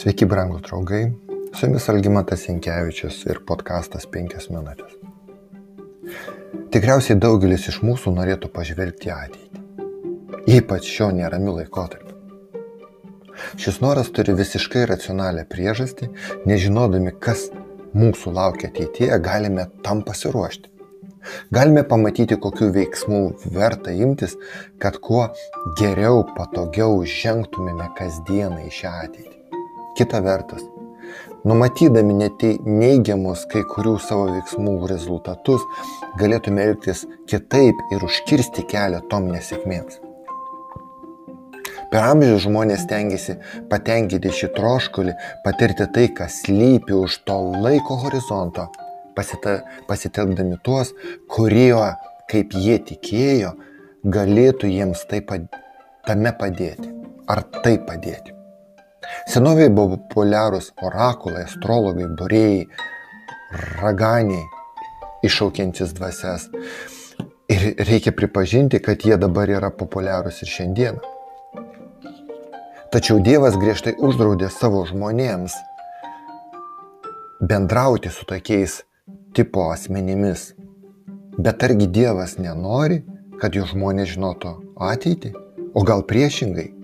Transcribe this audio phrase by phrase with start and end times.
[0.00, 1.10] Sveiki, brangų draugai.
[1.52, 4.94] Su jumis Algymantas Inkevičius ir podkastas 5 minutės.
[6.72, 9.60] Tikriausiai daugelis iš mūsų norėtų pažvelgti į ateitį.
[10.54, 12.16] Ypač šio neramių laikotarpiu.
[13.60, 16.08] Šis noras turi visiškai racionalią priežastį,
[16.48, 17.50] nežinodami, kas
[17.92, 20.70] mūsų laukia ateityje, galime tam pasiruošti.
[21.52, 23.20] Galime pamatyti, kokiu veiksmu
[23.52, 24.38] verta imtis,
[24.80, 25.26] kad kuo
[25.82, 29.39] geriau, patogiau žengtumėme kasdieną į šią ateitį.
[30.00, 30.62] Kita vertus,
[31.44, 32.14] numatydami
[32.64, 35.66] neigiamus kai kurių savo veiksmų rezultatus,
[36.16, 39.98] galėtume elgtis kitaip ir užkirsti kelią tom nesėkmėms.
[41.92, 43.36] Per amžius žmonės tengiasi
[43.68, 48.70] patenkinti šį troškulį, patirti tai, kas lypi už to laiko horizonto,
[49.20, 50.96] pasitelkdami tuos,
[51.28, 51.76] kurie,
[52.32, 53.52] kaip jie tikėjo,
[54.08, 55.20] galėtų jiems tai,
[56.08, 56.96] tame padėti.
[57.28, 58.39] Ar tai padėti.
[59.30, 62.66] Senovėje buvo populiarūs orakulai, astrologai, borėjai,
[63.80, 64.44] raganiai,
[65.26, 66.48] iššaukiantis dvasias.
[67.50, 71.16] Ir reikia pripažinti, kad jie dabar yra populiarūs ir šiandieną.
[72.90, 75.54] Tačiau Dievas griežtai uždraudė savo žmonėms
[77.40, 78.80] bendrauti su tokiais
[79.34, 80.52] tipo asmenimis.
[81.38, 83.04] Bet argi Dievas nenori,
[83.40, 84.56] kad jų žmonės žinotų
[84.90, 85.32] ateitį?
[85.74, 86.79] O gal priešingai?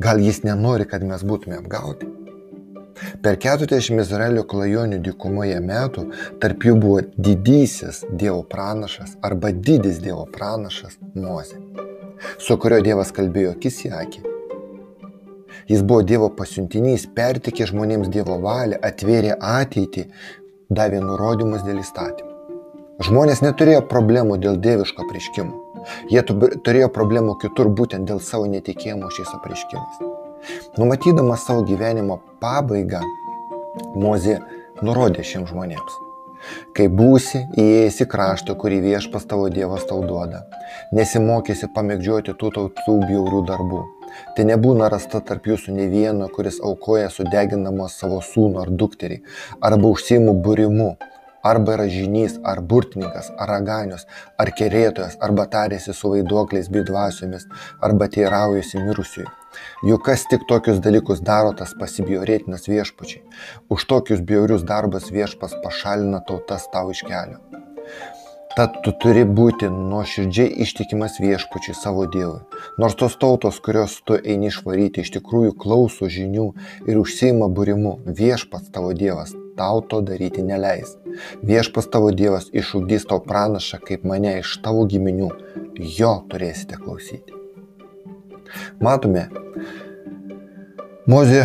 [0.00, 2.08] Gal jis nenori, kad mes būtume apgauti?
[3.22, 6.04] Per 40 Izraelio klajonių dykumoje metų
[6.42, 11.58] tarp jų buvo didysis Dievo pranašas arba didis Dievo pranašas Mozė,
[12.38, 14.22] su kurio Dievas kalbėjo akis į akį.
[15.70, 20.08] Jis buvo Dievo pasiuntinys, pertikė žmonėms Dievo valią, atvėrė ateitį,
[20.70, 22.32] davė nurodymus dėl įstatymų.
[23.02, 25.63] Žmonės neturėjo problemų dėl dieviško prieškimo.
[26.12, 30.00] Jie turėjo problemų kitur būtent dėl savo netikėjimo šiais apreiškimais.
[30.78, 33.02] Numatydamas savo gyvenimo pabaigą,
[33.98, 34.38] Mozė
[34.86, 35.94] nurodė šiems žmonėms.
[36.76, 40.44] Kai būsi įėjęs į kraštą, kurį viešpas tavo Dievas tau duoda,
[40.96, 43.80] nesimokysi pamėgdžioti tų tautų bjaurių darbų.
[44.36, 49.22] Tai nebūna rasta tarp jūsų ne vieno, kuris aukoja sudeginamos savo sūnų ar dukterį,
[49.64, 50.90] arba užsiimų būrimu,
[51.44, 54.06] arba yra žinys, ar burtininkas, ar raganius,
[54.40, 57.48] ar kerėtojas, arba tarėsi su vaiduokliais bei dvasiomis,
[57.84, 59.32] arba teiraujasi mirusiųjų.
[59.86, 63.22] Juk kas tik tokius dalykus daro, tas pasibjaurėtinas viešpačiai.
[63.70, 67.38] Už tokius bjaurius darbus viešpas pašalina tautas tau iš kelio.
[68.54, 72.44] Tad tu turi būti nuoširdžiai ištikimas viešpačiui savo Dievui.
[72.78, 76.50] Nors tos tautos, kurios tu eini išvaryti, iš tikrųjų klauso žinių
[76.86, 80.94] ir užsieima būrimu, viešpats tavo Dievas tau to daryti neleis.
[81.42, 85.30] Viešpas tavo Dievas išugdys tau pranašą kaip mane iš tavo giminių,
[85.98, 87.34] jo turėsite klausyti.
[88.82, 89.28] Matome,
[91.10, 91.42] Mozė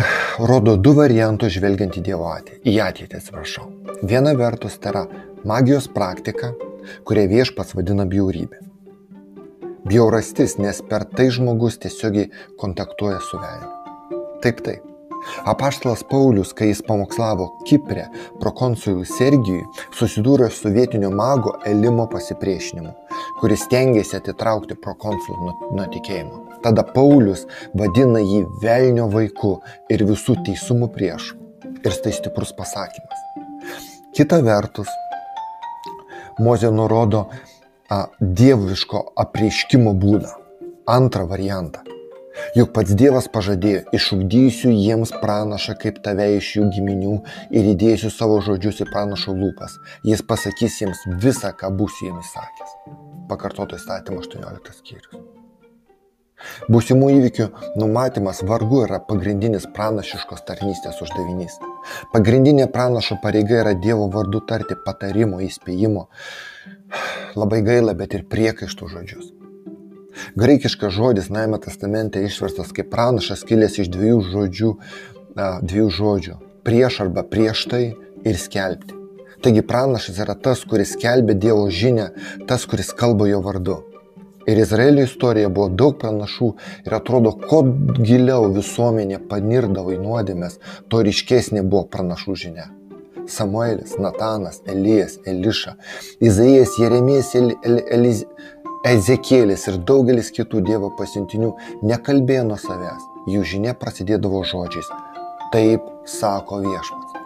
[0.48, 2.62] rodo du variantus žvelgiant į Dievo ateitį.
[2.70, 3.66] Į ateitį atsiprašau.
[4.08, 5.02] Viena vertus tai yra
[5.44, 6.54] magijos praktika,
[7.08, 8.66] kurią viešpats vadina bjaurybė.
[9.88, 12.28] Bjaurastis, nes per tai žmogus tiesiogiai
[12.60, 13.72] kontaktuoja su velniu.
[14.44, 14.86] Taip, taip.
[15.44, 18.06] Apaštalas Paulius, kai jis pamokslavo Kiprė
[18.40, 19.64] prokonsului Sergijui,
[19.96, 22.92] susidūrė su vietinio mago Elimo pasipriešinimu,
[23.40, 26.40] kuris stengiasi atitraukti prokonsulą nuo, nuo tikėjimo.
[26.64, 29.58] Tada Paulius vadina jį velnio vaiku
[29.92, 31.36] ir visų teisumų priešu.
[31.80, 33.20] Ir tai stiprus pasakymas.
[34.16, 34.88] Kita vertus,
[36.40, 37.26] Mozė nurodo
[37.90, 40.34] a, dieviško apreiškimo būdą.
[40.90, 41.84] Antrą variantą
[42.56, 47.16] Juk pats Dievas pažadėjo, išugdysiu jiems pranašą kaip tave iš jų giminių
[47.50, 49.76] ir įdėsiu savo žodžius į pranašo lūpas.
[50.06, 52.78] Jis pasakys jiems visą, ką būsiu jiems sakęs.
[53.30, 55.39] Pakartoto įstatymo 18 skyrius.
[56.72, 57.48] Būsimų įvykių
[57.80, 61.58] numatymas vargu yra pagrindinis pranašiškos tarnystės uždavinys.
[62.14, 66.06] Pagrindinė pranašo pareiga yra Dievo vardu tarti patarimo, įspėjimo,
[67.36, 69.32] labai gaila, bet ir priekaištų žodžius.
[70.36, 74.70] Graikiškas žodis Naime testamente išverstas kaip pranašas kilęs iš dviejų žodžių,
[75.36, 77.84] dviejų žodžių- prieš arba prieš tai
[78.24, 78.96] ir skelbti.
[79.40, 82.10] Taigi pranašas yra tas, kuris skelbia Dievo žinę,
[82.46, 83.89] tas, kuris kalba jo vardu.
[84.48, 86.50] Ir Izraelio istorija buvo daug pranašų
[86.86, 87.60] ir atrodo, kuo
[88.00, 90.58] giliau visuomenė panirdavo į nuodėmės,
[90.88, 92.70] to ryškesnė buvo pranašų žinia.
[93.30, 95.76] Samuelis, Natanas, Elijas, Eliša,
[96.20, 98.24] Izaijas, Jeremijas, El, El, Eliz,
[98.88, 101.52] Ezekėlis ir daugelis kitų Dievo pasiuntinių
[101.84, 104.88] nekalbėjo nuo savęs, jų žinia prasidėdavo žodžiais.
[105.52, 107.18] Taip sako viešpats.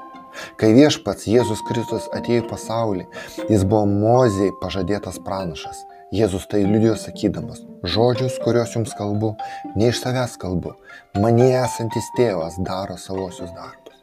[0.59, 3.05] Kai viešpats Jėzus Kristus atėjo į pasaulį,
[3.47, 5.85] jis buvo Mozijai pažadėtas pranašas.
[6.13, 7.63] Jėzus tai liudijo sakydamas,
[7.95, 9.33] žodžius, kuriuos jums kalbu,
[9.77, 10.75] ne iš savęs kalbu,
[11.23, 14.03] manie esantis tėvas daro savosius darbus.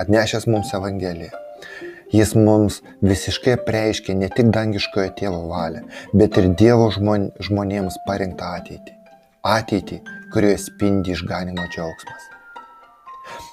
[0.00, 1.42] Atnešęs mums Evangeliją.
[2.14, 5.82] Jis mums visiškai preiškia ne tik dangiškojo tėvo valią,
[6.14, 8.94] bet ir Dievo žmon, žmonėms parinktą ateitį.
[9.46, 10.00] Ateitį,
[10.32, 12.30] kurioje spindi išganimo džiaugsmas.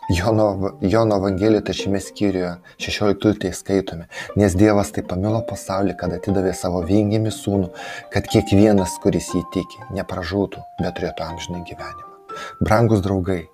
[0.10, 6.82] Jono, Jono Evangelijoje trečiame skyriuje 16 skaitome, nes Dievas taip pamilo pasaulį, kad atidavė savo
[6.84, 7.72] viengimi sūnų,
[8.14, 12.10] kad kiekvienas, kuris jį tiki, nepražūtų, bet turėtų amžinai gyvenimą.
[12.60, 13.46] Brangus draugai,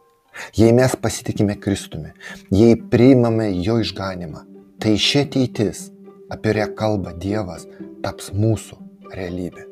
[0.58, 2.16] jei mes pasitikime Kristumi,
[2.50, 4.46] jei priimame jo išganimą,
[4.82, 5.90] tai ši ateitis,
[6.34, 7.68] apie kurią kalba Dievas,
[8.04, 8.80] taps mūsų
[9.14, 9.68] realybė.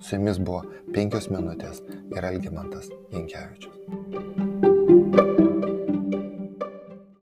[0.00, 0.62] Su jumis buvo
[0.94, 1.82] penkios minutės
[2.14, 4.47] ir Algimantas Jankievičius.